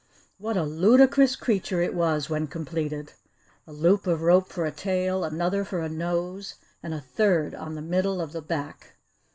What 0.39 0.57
a 0.57 0.63
ludicrous 0.65 1.35
creature 1.35 1.79
it 1.79 1.93
was 1.93 2.27
when 2.27 2.47
completed! 2.47 3.13
A 3.67 3.71
loop 3.71 4.07
of 4.07 4.23
rope 4.23 4.47
for 4.49 4.65
a 4.65 4.71
tail, 4.71 5.23
another 5.23 5.63
for 5.63 5.79
a 5.81 5.89
nose, 5.89 6.55
and 6.81 6.91
a 6.91 6.99
third 7.01 7.53
on 7.53 7.75
the 7.75 7.83
middle 7.83 8.19
of 8.19 8.31
the 8.31 8.41
back. 8.41 8.95